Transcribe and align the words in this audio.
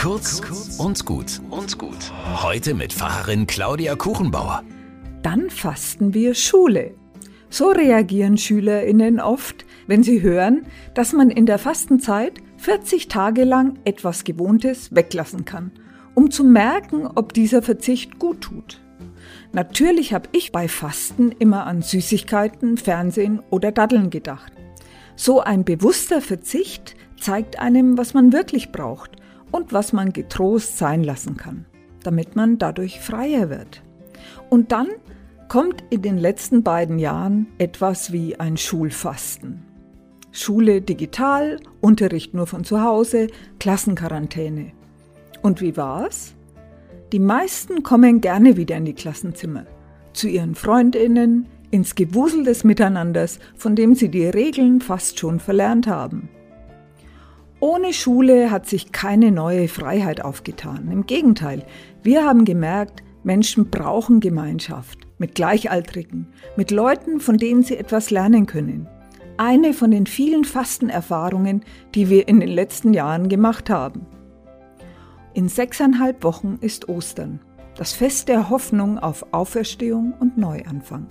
Kurz 0.00 0.40
und 0.78 1.04
gut 1.04 1.42
und 1.50 1.76
gut. 1.76 2.10
Heute 2.42 2.72
mit 2.72 2.90
Pfarrerin 2.90 3.46
Claudia 3.46 3.96
Kuchenbauer. 3.96 4.64
Dann 5.22 5.50
fasten 5.50 6.14
wir 6.14 6.34
Schule. 6.34 6.94
So 7.50 7.68
reagieren 7.68 8.38
SchülerInnen 8.38 9.20
oft, 9.20 9.66
wenn 9.86 10.02
sie 10.02 10.22
hören, 10.22 10.64
dass 10.94 11.12
man 11.12 11.28
in 11.28 11.44
der 11.44 11.58
Fastenzeit 11.58 12.40
40 12.56 13.08
Tage 13.08 13.44
lang 13.44 13.78
etwas 13.84 14.24
Gewohntes 14.24 14.94
weglassen 14.94 15.44
kann, 15.44 15.70
um 16.14 16.30
zu 16.30 16.44
merken, 16.44 17.06
ob 17.06 17.34
dieser 17.34 17.60
Verzicht 17.60 18.18
gut 18.18 18.40
tut. 18.40 18.80
Natürlich 19.52 20.14
habe 20.14 20.30
ich 20.32 20.50
bei 20.50 20.66
Fasten 20.66 21.30
immer 21.30 21.66
an 21.66 21.82
Süßigkeiten, 21.82 22.78
Fernsehen 22.78 23.42
oder 23.50 23.70
Daddeln 23.70 24.08
gedacht. 24.08 24.54
So 25.14 25.40
ein 25.40 25.66
bewusster 25.66 26.22
Verzicht 26.22 26.96
zeigt 27.20 27.58
einem, 27.58 27.98
was 27.98 28.14
man 28.14 28.32
wirklich 28.32 28.72
braucht 28.72 29.19
und 29.50 29.72
was 29.72 29.92
man 29.92 30.12
getrost 30.12 30.78
sein 30.78 31.04
lassen 31.04 31.36
kann, 31.36 31.66
damit 32.02 32.36
man 32.36 32.58
dadurch 32.58 33.00
freier 33.00 33.50
wird. 33.50 33.82
Und 34.48 34.72
dann 34.72 34.88
kommt 35.48 35.84
in 35.90 36.02
den 36.02 36.18
letzten 36.18 36.62
beiden 36.62 36.98
Jahren 36.98 37.48
etwas 37.58 38.12
wie 38.12 38.38
ein 38.38 38.56
Schulfasten. 38.56 39.64
Schule 40.32 40.80
digital, 40.80 41.58
Unterricht 41.80 42.34
nur 42.34 42.46
von 42.46 42.62
zu 42.62 42.82
Hause, 42.82 43.26
Klassenquarantäne. 43.58 44.72
Und 45.42 45.60
wie 45.60 45.76
war's? 45.76 46.34
Die 47.12 47.18
meisten 47.18 47.82
kommen 47.82 48.20
gerne 48.20 48.56
wieder 48.56 48.76
in 48.76 48.84
die 48.84 48.94
Klassenzimmer, 48.94 49.66
zu 50.12 50.28
ihren 50.28 50.54
Freundinnen, 50.54 51.48
ins 51.72 51.94
Gewusel 51.94 52.44
des 52.44 52.62
Miteinanders, 52.62 53.40
von 53.56 53.74
dem 53.74 53.94
sie 53.94 54.08
die 54.08 54.26
Regeln 54.26 54.80
fast 54.80 55.18
schon 55.18 55.40
verlernt 55.40 55.86
haben. 55.86 56.28
Ohne 57.60 57.92
Schule 57.92 58.50
hat 58.50 58.66
sich 58.66 58.90
keine 58.90 59.30
neue 59.30 59.68
Freiheit 59.68 60.22
aufgetan. 60.22 60.90
Im 60.90 61.04
Gegenteil, 61.04 61.66
wir 62.02 62.24
haben 62.24 62.46
gemerkt, 62.46 63.02
Menschen 63.22 63.68
brauchen 63.68 64.20
Gemeinschaft 64.20 65.00
mit 65.18 65.34
Gleichaltrigen, 65.34 66.26
mit 66.56 66.70
Leuten, 66.70 67.20
von 67.20 67.36
denen 67.36 67.62
sie 67.62 67.76
etwas 67.76 68.10
lernen 68.10 68.46
können. 68.46 68.88
Eine 69.36 69.74
von 69.74 69.90
den 69.90 70.06
vielen 70.06 70.44
Fastenerfahrungen, 70.44 71.62
die 71.94 72.08
wir 72.08 72.28
in 72.28 72.40
den 72.40 72.48
letzten 72.48 72.94
Jahren 72.94 73.28
gemacht 73.28 73.68
haben. 73.68 74.06
In 75.34 75.48
sechseinhalb 75.48 76.24
Wochen 76.24 76.56
ist 76.62 76.88
Ostern, 76.88 77.40
das 77.76 77.92
Fest 77.92 78.28
der 78.28 78.48
Hoffnung 78.48 78.98
auf 78.98 79.26
Auferstehung 79.32 80.14
und 80.18 80.38
Neuanfang. 80.38 81.08